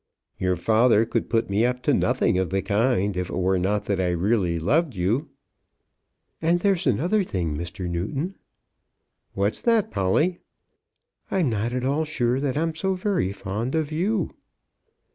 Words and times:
"Your 0.39 0.55
father 0.55 1.05
could 1.05 1.29
put 1.29 1.47
me 1.47 1.63
up 1.63 1.83
to 1.83 1.93
nothing 1.93 2.39
of 2.39 2.49
the 2.49 2.63
kind 2.63 3.15
if 3.15 3.29
it 3.29 3.35
were 3.37 3.59
not 3.59 3.85
that 3.85 3.99
I 3.99 4.09
really 4.09 4.57
loved 4.57 4.95
you." 4.95 5.29
"And 6.41 6.59
there's 6.59 6.87
another 6.87 7.23
thing, 7.23 7.55
Mr. 7.55 7.87
Newton." 7.87 8.33
"What's 9.35 9.61
that, 9.61 9.91
Polly?" 9.91 10.39
"I'm 11.29 11.51
not 11.51 11.71
at 11.71 11.85
all 11.85 12.05
sure 12.05 12.39
that 12.39 12.57
I'm 12.57 12.73
so 12.73 12.95
very 12.95 13.31
fond 13.31 13.75
of 13.75 13.91
you." 13.91 14.31